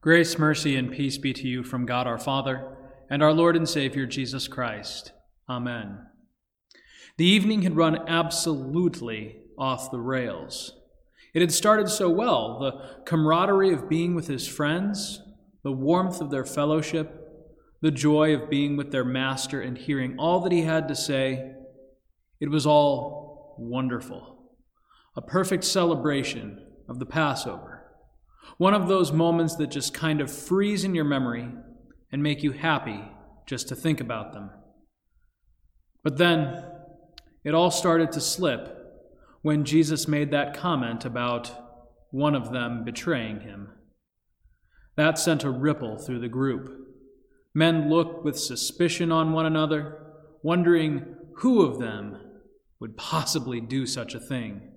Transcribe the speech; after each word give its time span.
Grace, 0.00 0.38
mercy, 0.38 0.76
and 0.76 0.92
peace 0.92 1.18
be 1.18 1.32
to 1.32 1.48
you 1.48 1.64
from 1.64 1.84
God 1.84 2.06
our 2.06 2.18
Father 2.18 2.76
and 3.10 3.20
our 3.20 3.32
Lord 3.32 3.56
and 3.56 3.68
Savior 3.68 4.06
Jesus 4.06 4.46
Christ. 4.46 5.10
Amen. 5.48 6.06
The 7.16 7.24
evening 7.24 7.62
had 7.62 7.76
run 7.76 8.08
absolutely 8.08 9.40
off 9.58 9.90
the 9.90 9.98
rails. 9.98 10.72
It 11.34 11.40
had 11.40 11.50
started 11.50 11.88
so 11.88 12.08
well 12.08 12.60
the 12.60 13.02
camaraderie 13.06 13.72
of 13.72 13.88
being 13.88 14.14
with 14.14 14.28
his 14.28 14.46
friends, 14.46 15.20
the 15.64 15.72
warmth 15.72 16.20
of 16.20 16.30
their 16.30 16.44
fellowship, 16.44 17.20
the 17.80 17.90
joy 17.90 18.32
of 18.36 18.48
being 18.48 18.76
with 18.76 18.92
their 18.92 19.04
master 19.04 19.60
and 19.60 19.76
hearing 19.76 20.16
all 20.16 20.38
that 20.42 20.52
he 20.52 20.62
had 20.62 20.86
to 20.86 20.94
say. 20.94 21.54
It 22.38 22.50
was 22.50 22.66
all 22.66 23.56
wonderful. 23.58 24.52
A 25.16 25.22
perfect 25.22 25.64
celebration 25.64 26.64
of 26.88 27.00
the 27.00 27.06
Passover. 27.06 27.77
One 28.56 28.74
of 28.74 28.88
those 28.88 29.12
moments 29.12 29.56
that 29.56 29.68
just 29.70 29.94
kind 29.94 30.20
of 30.20 30.32
freeze 30.32 30.84
in 30.84 30.94
your 30.94 31.04
memory 31.04 31.48
and 32.10 32.22
make 32.22 32.42
you 32.42 32.52
happy 32.52 33.02
just 33.46 33.68
to 33.68 33.76
think 33.76 34.00
about 34.00 34.32
them. 34.32 34.50
But 36.02 36.16
then 36.18 36.64
it 37.44 37.54
all 37.54 37.70
started 37.70 38.12
to 38.12 38.20
slip 38.20 38.74
when 39.42 39.64
Jesus 39.64 40.08
made 40.08 40.30
that 40.30 40.54
comment 40.54 41.04
about 41.04 41.52
one 42.10 42.34
of 42.34 42.52
them 42.52 42.84
betraying 42.84 43.40
him. 43.40 43.68
That 44.96 45.18
sent 45.18 45.44
a 45.44 45.50
ripple 45.50 45.96
through 45.98 46.20
the 46.20 46.28
group. 46.28 46.74
Men 47.54 47.88
looked 47.88 48.24
with 48.24 48.38
suspicion 48.38 49.12
on 49.12 49.32
one 49.32 49.46
another, 49.46 50.02
wondering 50.42 51.16
who 51.36 51.62
of 51.62 51.78
them 51.78 52.18
would 52.80 52.96
possibly 52.96 53.60
do 53.60 53.86
such 53.86 54.14
a 54.14 54.20
thing. 54.20 54.67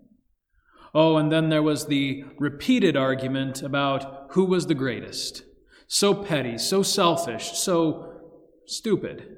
Oh, 0.93 1.17
and 1.17 1.31
then 1.31 1.49
there 1.49 1.63
was 1.63 1.85
the 1.85 2.25
repeated 2.37 2.97
argument 2.97 3.61
about 3.61 4.27
who 4.31 4.45
was 4.45 4.67
the 4.67 4.75
greatest. 4.75 5.43
So 5.87 6.13
petty, 6.13 6.57
so 6.57 6.83
selfish, 6.83 7.51
so 7.51 8.21
stupid. 8.65 9.37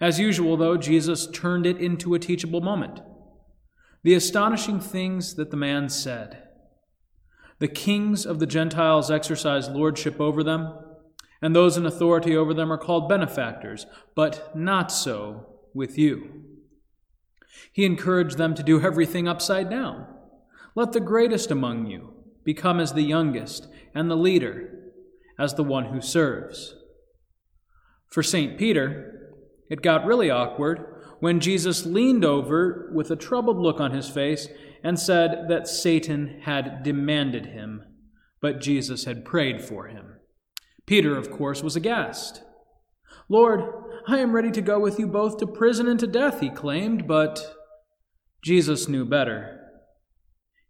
As 0.00 0.18
usual, 0.18 0.56
though, 0.56 0.76
Jesus 0.76 1.26
turned 1.26 1.66
it 1.66 1.78
into 1.78 2.14
a 2.14 2.18
teachable 2.18 2.60
moment. 2.60 3.00
The 4.02 4.14
astonishing 4.14 4.80
things 4.80 5.34
that 5.34 5.50
the 5.50 5.56
man 5.56 5.88
said. 5.88 6.42
The 7.58 7.68
kings 7.68 8.24
of 8.24 8.38
the 8.38 8.46
Gentiles 8.46 9.10
exercise 9.10 9.68
lordship 9.68 10.18
over 10.18 10.42
them, 10.42 10.72
and 11.42 11.54
those 11.54 11.76
in 11.76 11.84
authority 11.84 12.34
over 12.34 12.54
them 12.54 12.72
are 12.72 12.78
called 12.78 13.08
benefactors, 13.08 13.86
but 14.14 14.56
not 14.56 14.90
so 14.90 15.46
with 15.74 15.98
you. 15.98 16.44
He 17.72 17.84
encouraged 17.84 18.38
them 18.38 18.54
to 18.54 18.62
do 18.62 18.80
everything 18.80 19.28
upside 19.28 19.68
down. 19.68 20.06
Let 20.74 20.92
the 20.92 21.00
greatest 21.00 21.50
among 21.50 21.86
you 21.86 22.14
become 22.44 22.80
as 22.80 22.92
the 22.92 23.02
youngest, 23.02 23.68
and 23.94 24.10
the 24.10 24.16
leader 24.16 24.92
as 25.38 25.54
the 25.54 25.64
one 25.64 25.86
who 25.86 26.00
serves. 26.00 26.74
For 28.08 28.22
St. 28.22 28.58
Peter, 28.58 29.32
it 29.68 29.82
got 29.82 30.04
really 30.04 30.30
awkward 30.30 30.84
when 31.20 31.40
Jesus 31.40 31.86
leaned 31.86 32.24
over 32.24 32.90
with 32.94 33.10
a 33.10 33.16
troubled 33.16 33.58
look 33.58 33.78
on 33.80 33.92
his 33.92 34.08
face 34.08 34.48
and 34.82 34.98
said 34.98 35.46
that 35.48 35.68
Satan 35.68 36.40
had 36.42 36.82
demanded 36.82 37.46
him, 37.46 37.84
but 38.40 38.60
Jesus 38.60 39.04
had 39.04 39.24
prayed 39.24 39.62
for 39.62 39.88
him. 39.88 40.16
Peter, 40.86 41.16
of 41.16 41.30
course, 41.30 41.62
was 41.62 41.76
aghast. 41.76 42.42
Lord, 43.28 43.60
I 44.08 44.18
am 44.18 44.32
ready 44.32 44.50
to 44.50 44.62
go 44.62 44.80
with 44.80 44.98
you 44.98 45.06
both 45.06 45.36
to 45.38 45.46
prison 45.46 45.86
and 45.86 46.00
to 46.00 46.06
death, 46.06 46.40
he 46.40 46.50
claimed, 46.50 47.06
but 47.06 47.54
Jesus 48.42 48.88
knew 48.88 49.04
better. 49.04 49.59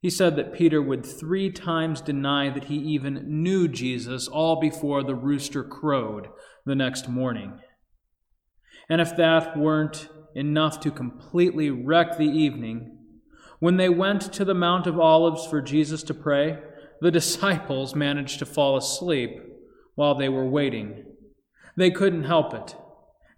He 0.01 0.09
said 0.09 0.37
that 0.37 0.55
Peter 0.55 0.81
would 0.81 1.05
three 1.05 1.51
times 1.51 2.01
deny 2.01 2.49
that 2.49 2.65
he 2.65 2.77
even 2.77 3.43
knew 3.43 3.69
Jesus, 3.69 4.27
all 4.27 4.59
before 4.59 5.03
the 5.03 5.15
rooster 5.15 5.63
crowed 5.63 6.29
the 6.65 6.75
next 6.75 7.09
morning. 7.09 7.61
And 8.89 9.01
if 9.01 9.15
that 9.17 9.59
weren't 9.59 10.09
enough 10.35 10.81
to 10.81 10.91
completely 10.91 11.69
wreck 11.71 12.17
the 12.17 12.25
evening, 12.25 12.97
when 13.59 13.77
they 13.77 13.91
went 13.91 14.33
to 14.33 14.45
the 14.45 14.55
Mount 14.55 14.87
of 14.87 14.99
Olives 14.99 15.47
for 15.47 15.61
Jesus 15.61 16.03
to 16.05 16.15
pray, 16.15 16.59
the 17.03 17.11
disciples 17.11 17.95
managed 17.95 18.39
to 18.39 18.47
fall 18.47 18.79
asleep 18.79 19.39
while 19.97 20.15
they 20.15 20.31
were 20.31 20.49
waiting. 20.49 21.05
They 21.77 21.91
couldn't 21.91 22.25
help 22.25 22.55
it. 22.55 22.75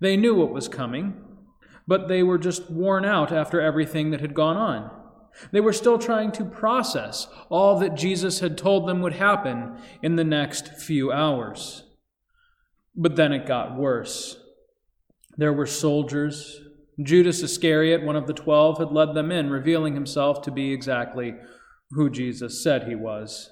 They 0.01 0.17
knew 0.17 0.35
what 0.35 0.53
was 0.53 0.69
coming, 0.69 1.15
but 1.89 2.07
they 2.07 2.23
were 2.23 2.39
just 2.39 2.71
worn 2.71 3.05
out 3.05 3.33
after 3.33 3.61
everything 3.61 4.13
that 4.13 4.21
had 4.21 4.35
gone 4.35 4.57
on. 4.57 5.02
They 5.51 5.61
were 5.61 5.73
still 5.73 5.99
trying 5.99 6.33
to 6.33 6.45
process 6.45 7.27
all 7.49 7.79
that 7.79 7.95
Jesus 7.95 8.41
had 8.41 8.59
told 8.59 8.87
them 8.87 9.01
would 9.01 9.15
happen 9.15 9.77
in 10.03 10.17
the 10.17 10.25
next 10.25 10.69
few 10.69 11.11
hours. 11.11 11.85
But 12.95 13.17
then 13.17 13.33
it 13.33 13.47
got 13.47 13.77
worse. 13.77 14.37
There 15.37 15.53
were 15.53 15.67
soldiers. 15.67 16.61
Judas 17.03 17.43
Iscariot, 17.43 18.03
one 18.03 18.17
of 18.17 18.27
the 18.27 18.35
twelve, 18.35 18.79
had 18.79 18.93
led 18.93 19.15
them 19.15 19.33
in, 19.33 19.51
revealing 19.51 19.95
himself 19.95 20.43
to 20.43 20.51
be 20.51 20.73
exactly 20.73 21.35
who 21.93 22.11
Jesus 22.11 22.63
said 22.63 22.87
he 22.87 22.95
was. 22.95 23.51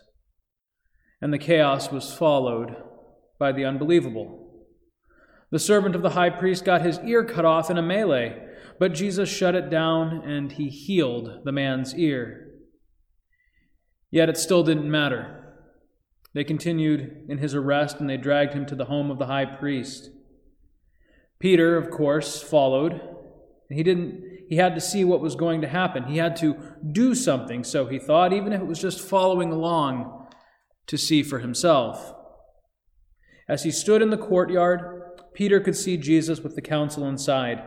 And 1.22 1.32
the 1.32 1.38
chaos 1.38 1.90
was 1.90 2.12
followed 2.12 2.76
by 3.38 3.52
the 3.52 3.64
unbelievable. 3.64 4.66
The 5.50 5.58
servant 5.58 5.94
of 5.94 6.02
the 6.02 6.10
high 6.10 6.30
priest 6.30 6.64
got 6.64 6.82
his 6.82 7.00
ear 7.00 7.24
cut 7.24 7.44
off 7.44 7.70
in 7.70 7.78
a 7.78 7.82
melee 7.82 8.46
but 8.80 8.94
Jesus 8.94 9.28
shut 9.28 9.54
it 9.54 9.68
down 9.68 10.22
and 10.24 10.52
he 10.52 10.70
healed 10.70 11.44
the 11.44 11.52
man's 11.52 11.94
ear. 11.94 12.48
Yet 14.10 14.30
it 14.30 14.38
still 14.38 14.64
didn't 14.64 14.90
matter. 14.90 15.54
They 16.32 16.44
continued 16.44 17.26
in 17.28 17.38
his 17.38 17.54
arrest 17.54 18.00
and 18.00 18.08
they 18.08 18.16
dragged 18.16 18.54
him 18.54 18.64
to 18.66 18.74
the 18.74 18.86
home 18.86 19.10
of 19.10 19.18
the 19.18 19.26
high 19.26 19.44
priest. 19.44 20.08
Peter, 21.38 21.76
of 21.76 21.90
course, 21.90 22.42
followed. 22.42 23.02
He 23.68 23.82
didn't 23.82 24.24
he 24.48 24.56
had 24.56 24.74
to 24.74 24.80
see 24.80 25.04
what 25.04 25.20
was 25.20 25.36
going 25.36 25.60
to 25.60 25.68
happen. 25.68 26.04
He 26.04 26.16
had 26.16 26.34
to 26.36 26.56
do 26.90 27.14
something, 27.14 27.62
so 27.62 27.86
he 27.86 28.00
thought, 28.00 28.32
even 28.32 28.52
if 28.52 28.60
it 28.60 28.66
was 28.66 28.80
just 28.80 29.00
following 29.00 29.52
along 29.52 30.26
to 30.88 30.98
see 30.98 31.22
for 31.22 31.38
himself. 31.38 32.14
As 33.48 33.62
he 33.62 33.70
stood 33.70 34.02
in 34.02 34.10
the 34.10 34.16
courtyard, 34.16 35.20
Peter 35.34 35.60
could 35.60 35.76
see 35.76 35.96
Jesus 35.96 36.40
with 36.40 36.56
the 36.56 36.62
council 36.62 37.06
inside. 37.06 37.62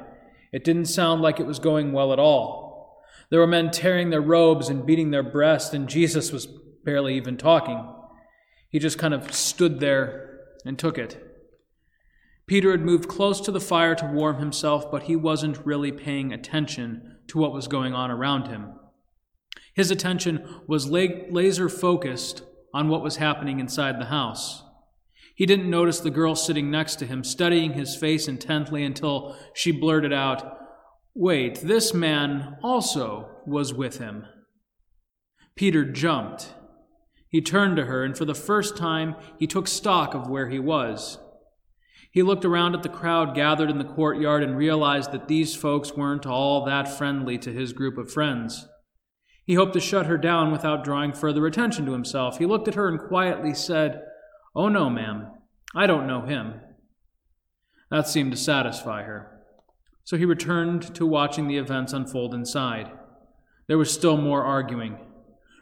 It 0.53 0.63
didn't 0.63 0.85
sound 0.85 1.21
like 1.21 1.39
it 1.39 1.47
was 1.47 1.59
going 1.59 1.91
well 1.91 2.13
at 2.13 2.19
all. 2.19 3.03
There 3.29 3.39
were 3.39 3.47
men 3.47 3.71
tearing 3.71 4.11
their 4.11 4.21
robes 4.21 4.69
and 4.69 4.85
beating 4.85 5.11
their 5.11 5.23
breasts, 5.23 5.73
and 5.73 5.89
Jesus 5.89 6.31
was 6.31 6.47
barely 6.85 7.15
even 7.15 7.35
talking. 7.35 7.83
He 8.69 8.79
just 8.79 8.99
kind 8.99 9.13
of 9.13 9.33
stood 9.33 9.79
there 9.79 10.39
and 10.65 10.77
took 10.77 10.97
it. 10.97 11.17
Peter 12.45 12.71
had 12.71 12.81
moved 12.81 13.07
close 13.07 13.41
to 13.41 13.51
the 13.51 13.59
fire 13.59 13.95
to 13.95 14.05
warm 14.05 14.37
himself, 14.37 14.91
but 14.91 15.03
he 15.03 15.15
wasn't 15.15 15.65
really 15.65 15.91
paying 15.91 16.31
attention 16.31 17.17
to 17.27 17.37
what 17.37 17.53
was 17.53 17.67
going 17.67 17.93
on 17.93 18.11
around 18.11 18.47
him. 18.47 18.73
His 19.73 19.89
attention 19.89 20.61
was 20.67 20.89
laser 20.89 21.69
focused 21.69 22.43
on 22.73 22.89
what 22.89 23.01
was 23.01 23.15
happening 23.15 23.59
inside 23.59 23.99
the 23.99 24.05
house. 24.05 24.62
He 25.35 25.45
didn't 25.45 25.69
notice 25.69 25.99
the 25.99 26.11
girl 26.11 26.35
sitting 26.35 26.69
next 26.69 26.97
to 26.97 27.05
him, 27.05 27.23
studying 27.23 27.73
his 27.73 27.95
face 27.95 28.27
intently 28.27 28.83
until 28.83 29.35
she 29.53 29.71
blurted 29.71 30.13
out, 30.13 30.59
Wait, 31.15 31.61
this 31.61 31.93
man 31.93 32.57
also 32.63 33.29
was 33.45 33.73
with 33.73 33.97
him. 33.97 34.25
Peter 35.55 35.85
jumped. 35.85 36.53
He 37.27 37.41
turned 37.41 37.77
to 37.77 37.85
her, 37.85 38.03
and 38.03 38.17
for 38.17 38.25
the 38.25 38.35
first 38.35 38.77
time, 38.77 39.15
he 39.37 39.47
took 39.47 39.67
stock 39.67 40.13
of 40.13 40.29
where 40.29 40.49
he 40.49 40.59
was. 40.59 41.17
He 42.11 42.21
looked 42.21 42.45
around 42.45 42.75
at 42.75 42.83
the 42.83 42.89
crowd 42.89 43.33
gathered 43.33 43.71
in 43.71 43.79
the 43.79 43.83
courtyard 43.83 44.43
and 44.43 44.55
realized 44.55 45.11
that 45.11 45.27
these 45.27 45.55
folks 45.55 45.95
weren't 45.95 46.27
all 46.27 46.63
that 46.65 46.87
friendly 46.87 47.39
to 47.39 47.51
his 47.51 47.73
group 47.73 47.97
of 47.97 48.11
friends. 48.11 48.67
He 49.45 49.55
hoped 49.55 49.73
to 49.73 49.79
shut 49.79 50.05
her 50.05 50.17
down 50.17 50.51
without 50.51 50.83
drawing 50.83 51.11
further 51.11 51.47
attention 51.47 51.87
to 51.87 51.91
himself. 51.91 52.37
He 52.37 52.45
looked 52.45 52.67
at 52.67 52.75
her 52.75 52.87
and 52.87 52.99
quietly 52.99 53.55
said, 53.55 54.03
Oh, 54.55 54.69
no, 54.69 54.89
ma'am, 54.89 55.27
I 55.75 55.87
don't 55.87 56.07
know 56.07 56.21
him. 56.21 56.61
That 57.89 58.07
seemed 58.07 58.31
to 58.31 58.37
satisfy 58.37 59.03
her. 59.03 59.41
So 60.03 60.17
he 60.17 60.25
returned 60.25 60.93
to 60.95 61.05
watching 61.05 61.47
the 61.47 61.57
events 61.57 61.93
unfold 61.93 62.33
inside. 62.33 62.91
There 63.67 63.77
was 63.77 63.91
still 63.91 64.17
more 64.17 64.43
arguing. 64.43 64.97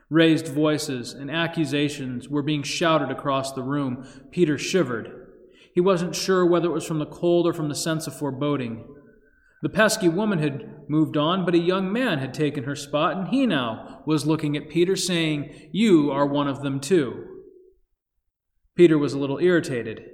Raised 0.09 0.47
voices 0.47 1.13
and 1.13 1.31
accusations 1.31 2.27
were 2.27 2.41
being 2.41 2.63
shouted 2.63 3.11
across 3.11 3.53
the 3.53 3.63
room. 3.63 4.05
Peter 4.31 4.57
shivered. 4.57 5.27
He 5.73 5.79
wasn't 5.79 6.15
sure 6.15 6.45
whether 6.45 6.67
it 6.67 6.73
was 6.73 6.85
from 6.85 6.99
the 6.99 7.05
cold 7.05 7.47
or 7.47 7.53
from 7.53 7.69
the 7.69 7.75
sense 7.75 8.07
of 8.07 8.15
foreboding. 8.15 8.85
The 9.61 9.69
pesky 9.69 10.09
woman 10.09 10.39
had 10.39 10.89
moved 10.89 11.15
on, 11.15 11.45
but 11.45 11.53
a 11.53 11.59
young 11.59 11.93
man 11.93 12.19
had 12.19 12.33
taken 12.33 12.63
her 12.63 12.75
spot, 12.75 13.15
and 13.15 13.27
he 13.27 13.45
now 13.45 14.01
was 14.05 14.25
looking 14.25 14.57
at 14.57 14.69
Peter, 14.69 14.95
saying, 14.95 15.69
You 15.71 16.11
are 16.11 16.25
one 16.25 16.47
of 16.47 16.61
them 16.61 16.79
too. 16.79 17.40
Peter 18.81 18.97
was 18.97 19.13
a 19.13 19.19
little 19.19 19.37
irritated. 19.37 20.09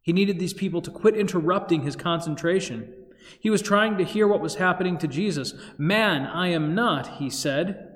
He 0.00 0.14
needed 0.14 0.38
these 0.38 0.54
people 0.54 0.80
to 0.80 0.90
quit 0.90 1.14
interrupting 1.14 1.82
his 1.82 1.94
concentration. 1.94 2.94
He 3.38 3.50
was 3.50 3.60
trying 3.60 3.98
to 3.98 4.02
hear 4.02 4.26
what 4.26 4.40
was 4.40 4.54
happening 4.54 4.96
to 4.96 5.06
Jesus. 5.06 5.52
Man, 5.76 6.22
I 6.22 6.48
am 6.48 6.74
not, 6.74 7.18
he 7.18 7.28
said. 7.28 7.86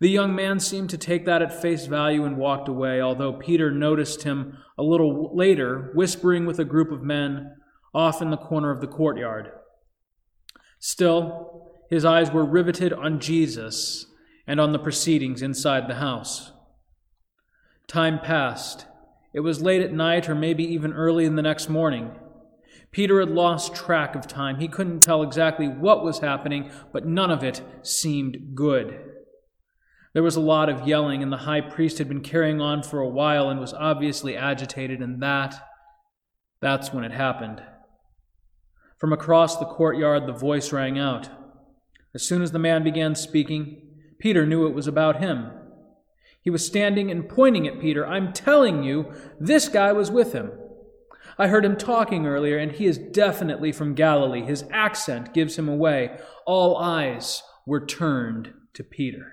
The 0.00 0.10
young 0.10 0.34
man 0.34 0.58
seemed 0.58 0.90
to 0.90 0.98
take 0.98 1.24
that 1.26 1.40
at 1.40 1.62
face 1.62 1.86
value 1.86 2.24
and 2.24 2.36
walked 2.36 2.68
away, 2.68 3.00
although 3.00 3.32
Peter 3.34 3.70
noticed 3.70 4.24
him 4.24 4.58
a 4.76 4.82
little 4.82 5.30
later 5.36 5.92
whispering 5.94 6.44
with 6.44 6.58
a 6.58 6.64
group 6.64 6.90
of 6.90 7.04
men 7.04 7.54
off 7.94 8.20
in 8.20 8.30
the 8.30 8.36
corner 8.36 8.72
of 8.72 8.80
the 8.80 8.88
courtyard. 8.88 9.52
Still, 10.80 11.70
his 11.88 12.04
eyes 12.04 12.32
were 12.32 12.44
riveted 12.44 12.92
on 12.92 13.20
Jesus 13.20 14.06
and 14.48 14.60
on 14.60 14.72
the 14.72 14.80
proceedings 14.80 15.42
inside 15.42 15.86
the 15.86 15.94
house. 15.94 16.50
Time 17.86 18.18
passed. 18.18 18.86
It 19.32 19.40
was 19.40 19.62
late 19.62 19.82
at 19.82 19.92
night, 19.92 20.28
or 20.28 20.34
maybe 20.34 20.64
even 20.64 20.92
early 20.92 21.24
in 21.24 21.36
the 21.36 21.42
next 21.42 21.68
morning. 21.68 22.12
Peter 22.90 23.20
had 23.20 23.30
lost 23.30 23.74
track 23.74 24.14
of 24.14 24.26
time. 24.26 24.58
He 24.58 24.68
couldn't 24.68 25.00
tell 25.00 25.22
exactly 25.22 25.68
what 25.68 26.02
was 26.02 26.20
happening, 26.20 26.70
but 26.92 27.06
none 27.06 27.30
of 27.30 27.44
it 27.44 27.62
seemed 27.82 28.54
good. 28.54 28.98
There 30.14 30.22
was 30.22 30.36
a 30.36 30.40
lot 30.40 30.70
of 30.70 30.88
yelling, 30.88 31.22
and 31.22 31.30
the 31.30 31.38
high 31.38 31.60
priest 31.60 31.98
had 31.98 32.08
been 32.08 32.22
carrying 32.22 32.60
on 32.60 32.82
for 32.82 33.00
a 33.00 33.08
while 33.08 33.50
and 33.50 33.60
was 33.60 33.74
obviously 33.74 34.36
agitated, 34.36 35.00
and 35.00 35.22
that, 35.22 35.54
that's 36.60 36.92
when 36.92 37.04
it 37.04 37.12
happened. 37.12 37.62
From 38.98 39.12
across 39.12 39.56
the 39.56 39.66
courtyard, 39.66 40.26
the 40.26 40.32
voice 40.32 40.72
rang 40.72 40.98
out. 40.98 41.28
As 42.14 42.26
soon 42.26 42.42
as 42.42 42.52
the 42.52 42.58
man 42.58 42.82
began 42.82 43.14
speaking, 43.14 43.82
Peter 44.18 44.46
knew 44.46 44.66
it 44.66 44.74
was 44.74 44.88
about 44.88 45.20
him. 45.20 45.50
He 46.42 46.50
was 46.50 46.64
standing 46.64 47.10
and 47.10 47.28
pointing 47.28 47.66
at 47.66 47.80
Peter. 47.80 48.06
I'm 48.06 48.32
telling 48.32 48.82
you, 48.82 49.12
this 49.38 49.68
guy 49.68 49.92
was 49.92 50.10
with 50.10 50.32
him. 50.32 50.52
I 51.38 51.48
heard 51.48 51.64
him 51.64 51.76
talking 51.76 52.26
earlier, 52.26 52.58
and 52.58 52.72
he 52.72 52.86
is 52.86 52.98
definitely 52.98 53.70
from 53.70 53.94
Galilee. 53.94 54.42
His 54.42 54.64
accent 54.72 55.34
gives 55.34 55.56
him 55.56 55.68
away. 55.68 56.18
All 56.46 56.76
eyes 56.76 57.42
were 57.66 57.84
turned 57.84 58.52
to 58.74 58.82
Peter. 58.82 59.32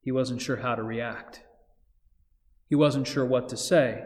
He 0.00 0.12
wasn't 0.12 0.40
sure 0.40 0.58
how 0.58 0.74
to 0.74 0.82
react. 0.82 1.42
He 2.68 2.74
wasn't 2.74 3.06
sure 3.06 3.24
what 3.24 3.48
to 3.48 3.56
say. 3.56 4.04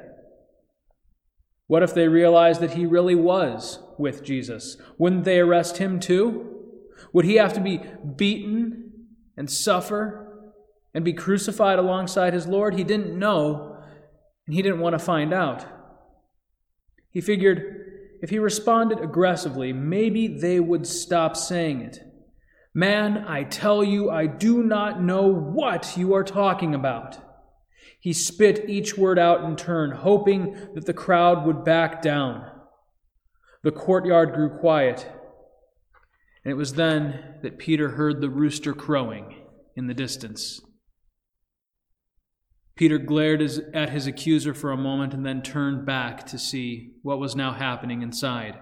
What 1.67 1.83
if 1.83 1.95
they 1.95 2.09
realized 2.09 2.61
that 2.61 2.75
he 2.75 2.87
really 2.87 3.15
was 3.15 3.81
with 3.99 4.23
Jesus? 4.23 4.77
Wouldn't 4.99 5.25
they 5.25 5.41
arrest 5.41 5.79
him 5.79 6.01
too? 6.01 6.49
Would 7.13 7.25
he 7.25 7.37
have 7.37 7.53
to 7.55 7.61
be 7.61 7.83
beaten 8.17 8.93
and 9.37 9.51
suffer 9.51 10.32
and 10.95 11.05
be 11.05 11.13
crucified 11.13 11.79
alongside 11.79 12.33
his 12.35 12.47
Lord? 12.47 12.75
He 12.75 12.85
didn't 12.85 13.19
know, 13.19 13.83
and 14.47 14.55
he 14.55 14.63
didn't 14.63 14.81
want 14.81 14.95
to 14.95 14.99
find 14.99 15.33
out. 15.33 15.65
He 17.11 17.21
figured 17.21 17.83
if 18.23 18.31
he 18.31 18.39
responded 18.39 19.01
aggressively, 19.01 19.73
maybe 19.73 20.29
they 20.29 20.61
would 20.61 20.87
stop 20.87 21.37
saying 21.37 21.81
it. 21.81 22.01
Man, 22.73 23.25
I 23.27 23.43
tell 23.43 23.85
you, 23.85 24.11
I 24.11 24.27
do 24.27 24.63
not 24.63 25.03
know 25.03 25.27
what 25.27 25.97
you 25.97 26.15
are 26.15 26.25
talking 26.25 26.75
about. 26.75 27.19
He 28.01 28.13
spit 28.13 28.69
each 28.69 28.97
word 28.97 29.19
out 29.19 29.45
in 29.45 29.57
turn, 29.57 29.91
hoping 29.91 30.57
that 30.75 30.87
the 30.87 30.95
crowd 30.95 31.45
would 31.47 31.65
back 31.65 32.01
down. 32.01 32.51
The 33.63 33.73
courtyard 33.73 34.35
grew 34.35 34.59
quiet, 34.59 35.07
and 36.45 36.51
it 36.51 36.57
was 36.57 36.75
then 36.75 37.37
that 37.43 37.59
Peter 37.59 37.91
heard 37.91 38.21
the 38.21 38.31
rooster 38.31 38.73
crowing 38.73 39.37
in 39.77 39.87
the 39.87 39.95
distance. 39.95 40.61
Peter 42.75 42.99
glared 42.99 43.43
at 43.75 43.91
his 43.91 44.07
accuser 44.07 44.55
for 44.55 44.73
a 44.73 44.77
moment 44.77 45.13
and 45.13 45.27
then 45.27 45.43
turned 45.43 45.85
back 45.85 46.25
to 46.27 46.39
see 46.39 46.93
what 47.03 47.19
was 47.19 47.37
now 47.37 47.53
happening 47.53 48.03
inside. 48.03 48.59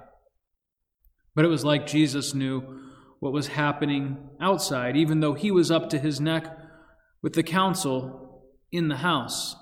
But 1.34 1.44
it 1.44 1.48
was 1.48 1.64
like 1.64 1.86
Jesus 1.86 2.34
knew 2.34 2.80
what 3.20 3.32
was 3.32 3.48
happening 3.48 4.16
outside, 4.40 4.96
even 4.96 5.20
though 5.20 5.34
he 5.34 5.50
was 5.50 5.70
up 5.70 5.88
to 5.90 5.98
his 5.98 6.20
neck 6.20 6.46
with 7.22 7.34
the 7.34 7.42
council 7.42 8.46
in 8.72 8.88
the 8.88 8.96
house. 8.96 9.54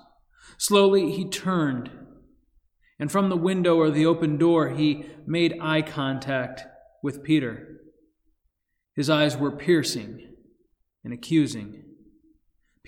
Slowly 0.57 1.11
he 1.11 1.29
turned, 1.29 1.91
and 2.97 3.11
from 3.11 3.29
the 3.29 3.37
window 3.37 3.77
or 3.77 3.91
the 3.91 4.05
open 4.05 4.37
door 4.37 4.69
he 4.69 5.05
made 5.27 5.59
eye 5.61 5.81
contact 5.81 6.63
with 7.03 7.23
Peter. 7.23 7.81
His 8.95 9.09
eyes 9.09 9.37
were 9.37 9.51
piercing 9.51 10.35
and 11.03 11.13
accusing. 11.13 11.83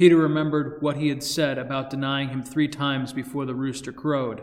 Peter 0.02 0.18
remembered 0.18 0.82
what 0.82 0.98
he 0.98 1.10
had 1.10 1.22
said 1.22 1.60
about 1.60 1.92
denying 1.92 2.30
him 2.30 2.42
three 2.42 2.68
times 2.68 3.14
before 3.14 3.46
the 3.46 3.54
rooster 3.54 3.94
crowed. 3.94 4.42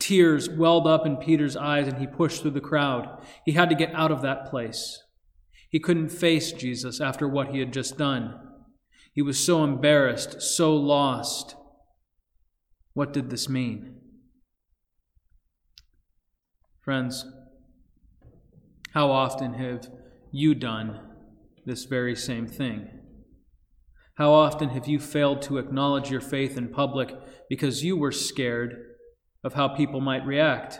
Tears 0.00 0.50
welled 0.50 0.84
up 0.84 1.06
in 1.06 1.16
Peter's 1.16 1.56
eyes 1.56 1.86
and 1.86 1.98
he 1.98 2.08
pushed 2.08 2.42
through 2.42 2.50
the 2.50 2.60
crowd. 2.60 3.24
He 3.44 3.52
had 3.52 3.68
to 3.68 3.76
get 3.76 3.94
out 3.94 4.10
of 4.10 4.20
that 4.22 4.50
place. 4.50 5.00
He 5.68 5.78
couldn't 5.78 6.08
face 6.08 6.50
Jesus 6.50 7.00
after 7.00 7.28
what 7.28 7.50
he 7.50 7.60
had 7.60 7.72
just 7.72 7.98
done. 7.98 8.34
He 9.12 9.22
was 9.22 9.38
so 9.38 9.62
embarrassed, 9.62 10.42
so 10.42 10.74
lost. 10.74 11.54
What 12.92 13.12
did 13.12 13.30
this 13.30 13.48
mean? 13.48 13.94
Friends, 16.80 17.26
how 18.92 19.12
often 19.12 19.54
have 19.54 19.88
you 20.32 20.52
done 20.56 20.98
this 21.64 21.84
very 21.84 22.16
same 22.16 22.48
thing? 22.48 22.99
How 24.20 24.34
often 24.34 24.68
have 24.68 24.86
you 24.86 25.00
failed 25.00 25.40
to 25.42 25.56
acknowledge 25.56 26.10
your 26.10 26.20
faith 26.20 26.58
in 26.58 26.68
public 26.68 27.16
because 27.48 27.82
you 27.82 27.96
were 27.96 28.12
scared 28.12 28.96
of 29.42 29.54
how 29.54 29.68
people 29.68 30.02
might 30.02 30.26
react? 30.26 30.78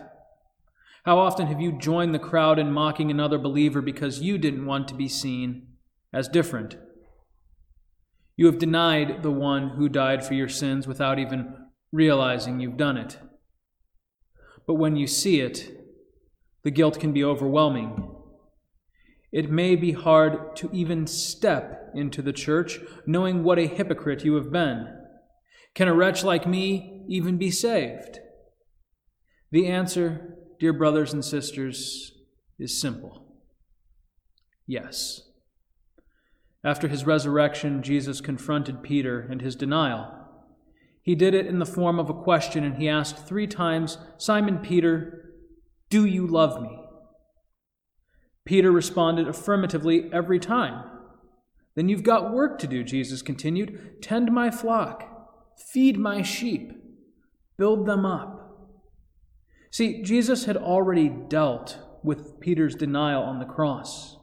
How 1.06 1.18
often 1.18 1.46
have 1.46 1.58
you 1.58 1.72
joined 1.72 2.14
the 2.14 2.18
crowd 2.18 2.58
in 2.58 2.70
mocking 2.70 3.10
another 3.10 3.38
believer 3.38 3.80
because 3.80 4.20
you 4.20 4.36
didn't 4.36 4.66
want 4.66 4.88
to 4.88 4.94
be 4.94 5.08
seen 5.08 5.68
as 6.12 6.28
different? 6.28 6.76
You 8.36 8.44
have 8.44 8.58
denied 8.58 9.22
the 9.22 9.30
one 9.30 9.70
who 9.70 9.88
died 9.88 10.22
for 10.22 10.34
your 10.34 10.50
sins 10.50 10.86
without 10.86 11.18
even 11.18 11.54
realizing 11.92 12.60
you've 12.60 12.76
done 12.76 12.98
it. 12.98 13.18
But 14.66 14.74
when 14.74 14.96
you 14.96 15.06
see 15.06 15.40
it, 15.40 15.80
the 16.62 16.70
guilt 16.70 17.00
can 17.00 17.14
be 17.14 17.24
overwhelming. 17.24 18.09
It 19.32 19.50
may 19.50 19.76
be 19.76 19.92
hard 19.92 20.56
to 20.56 20.70
even 20.72 21.06
step 21.06 21.90
into 21.94 22.22
the 22.22 22.32
church 22.32 22.80
knowing 23.06 23.44
what 23.44 23.58
a 23.58 23.66
hypocrite 23.66 24.24
you 24.24 24.34
have 24.34 24.50
been. 24.50 24.88
Can 25.74 25.88
a 25.88 25.94
wretch 25.94 26.24
like 26.24 26.46
me 26.46 27.04
even 27.08 27.36
be 27.38 27.50
saved? 27.50 28.18
The 29.52 29.66
answer, 29.66 30.36
dear 30.58 30.72
brothers 30.72 31.12
and 31.12 31.24
sisters, 31.24 32.12
is 32.58 32.80
simple 32.80 33.30
yes. 34.70 35.22
After 36.62 36.86
his 36.86 37.04
resurrection, 37.04 37.82
Jesus 37.82 38.20
confronted 38.20 38.82
Peter 38.82 39.20
and 39.20 39.42
his 39.42 39.56
denial. 39.56 40.14
He 41.02 41.14
did 41.16 41.34
it 41.34 41.46
in 41.46 41.58
the 41.58 41.66
form 41.66 41.98
of 41.98 42.08
a 42.08 42.14
question, 42.14 42.62
and 42.62 42.76
he 42.76 42.88
asked 42.88 43.26
three 43.26 43.48
times 43.48 43.98
Simon 44.16 44.58
Peter, 44.58 45.32
do 45.88 46.04
you 46.04 46.26
love 46.26 46.62
me? 46.62 46.78
Peter 48.44 48.70
responded 48.70 49.28
affirmatively 49.28 50.10
every 50.12 50.38
time. 50.38 50.84
Then 51.76 51.88
you've 51.88 52.02
got 52.02 52.32
work 52.32 52.58
to 52.60 52.66
do, 52.66 52.82
Jesus 52.82 53.22
continued. 53.22 54.02
Tend 54.02 54.32
my 54.32 54.50
flock, 54.50 55.04
feed 55.72 55.98
my 55.98 56.22
sheep, 56.22 56.72
build 57.56 57.86
them 57.86 58.04
up. 58.04 58.40
See, 59.70 60.02
Jesus 60.02 60.46
had 60.46 60.56
already 60.56 61.08
dealt 61.08 61.78
with 62.02 62.40
Peter's 62.40 62.74
denial 62.74 63.22
on 63.22 63.38
the 63.38 63.44
cross. 63.44 64.16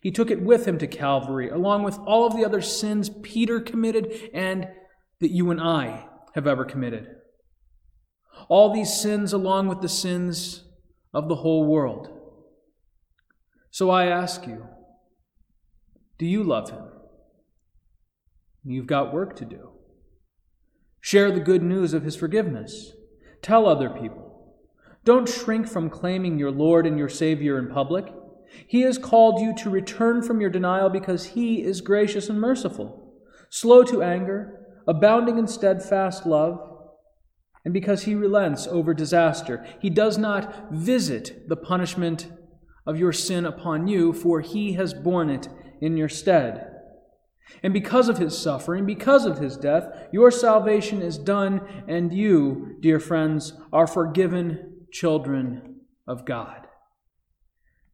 He 0.00 0.10
took 0.10 0.30
it 0.30 0.42
with 0.42 0.66
him 0.66 0.78
to 0.78 0.86
Calvary, 0.86 1.48
along 1.48 1.82
with 1.82 1.98
all 1.98 2.26
of 2.26 2.36
the 2.36 2.44
other 2.44 2.60
sins 2.60 3.10
Peter 3.22 3.60
committed 3.60 4.30
and 4.32 4.68
that 5.20 5.32
you 5.32 5.50
and 5.50 5.60
I 5.60 6.06
have 6.34 6.46
ever 6.46 6.64
committed. 6.64 7.08
All 8.48 8.72
these 8.72 8.94
sins, 8.94 9.32
along 9.32 9.68
with 9.68 9.80
the 9.80 9.88
sins 9.88 10.64
of 11.12 11.28
the 11.28 11.36
whole 11.36 11.66
world. 11.66 12.17
So 13.70 13.90
I 13.90 14.06
ask 14.06 14.46
you 14.46 14.66
do 16.18 16.26
you 16.26 16.42
love 16.42 16.70
him? 16.70 16.84
You've 18.64 18.88
got 18.88 19.14
work 19.14 19.36
to 19.36 19.44
do. 19.44 19.70
Share 21.00 21.30
the 21.30 21.40
good 21.40 21.62
news 21.62 21.94
of 21.94 22.02
his 22.02 22.16
forgiveness. 22.16 22.92
Tell 23.40 23.66
other 23.66 23.88
people. 23.88 24.56
Don't 25.04 25.28
shrink 25.28 25.68
from 25.68 25.90
claiming 25.90 26.38
your 26.38 26.50
Lord 26.50 26.86
and 26.86 26.98
your 26.98 27.08
Savior 27.08 27.58
in 27.58 27.68
public. 27.68 28.12
He 28.66 28.82
has 28.82 28.98
called 28.98 29.40
you 29.40 29.54
to 29.56 29.70
return 29.70 30.22
from 30.22 30.40
your 30.40 30.50
denial 30.50 30.90
because 30.90 31.26
He 31.26 31.62
is 31.62 31.80
gracious 31.80 32.28
and 32.28 32.40
merciful, 32.40 33.14
slow 33.48 33.84
to 33.84 34.02
anger, 34.02 34.66
abounding 34.86 35.38
in 35.38 35.46
steadfast 35.46 36.26
love, 36.26 36.58
and 37.64 37.72
because 37.72 38.02
He 38.02 38.14
relents 38.14 38.66
over 38.66 38.92
disaster. 38.92 39.64
He 39.80 39.90
does 39.90 40.18
not 40.18 40.72
visit 40.72 41.48
the 41.48 41.56
punishment 41.56 42.26
of 42.88 42.98
your 42.98 43.12
sin 43.12 43.44
upon 43.44 43.86
you, 43.86 44.12
for 44.12 44.40
He 44.40 44.72
has 44.72 44.92
borne 44.92 45.30
it 45.30 45.48
in 45.80 45.96
your 45.96 46.08
stead. 46.08 46.74
And 47.62 47.72
because 47.72 48.08
of 48.08 48.18
his 48.18 48.36
suffering, 48.36 48.86
because 48.86 49.24
of 49.24 49.38
his 49.38 49.56
death, 49.56 50.08
your 50.12 50.30
salvation 50.30 51.02
is 51.02 51.18
done, 51.18 51.60
and 51.88 52.12
you, 52.12 52.76
dear 52.80 53.00
friends, 53.00 53.54
are 53.72 53.86
forgiven 53.86 54.86
children 54.92 55.80
of 56.06 56.24
God. 56.24 56.66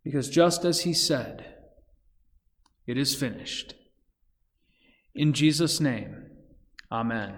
Because 0.03 0.29
just 0.29 0.65
as 0.65 0.83
he 0.83 0.93
said, 0.93 1.55
it 2.87 2.99
is 2.99 3.15
finished, 3.15 3.75
In 5.15 5.33
Jesus' 5.33 5.81
name, 5.81 6.27
amen. 6.91 7.37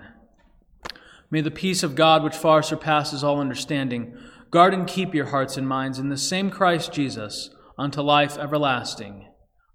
May 1.30 1.40
the 1.40 1.50
peace 1.50 1.82
of 1.82 1.94
God, 1.94 2.22
which 2.22 2.34
far 2.34 2.62
surpasses 2.62 3.22
all 3.22 3.40
understanding, 3.40 4.16
guard 4.50 4.74
and 4.74 4.86
keep 4.86 5.14
your 5.14 5.26
hearts 5.26 5.56
and 5.56 5.68
minds 5.68 5.98
in 5.98 6.08
the 6.08 6.16
same 6.16 6.50
Christ 6.50 6.92
Jesus 6.92 7.50
unto 7.78 8.00
life 8.00 8.38
everlasting. 8.38 9.26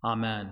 Amen. 0.03 0.51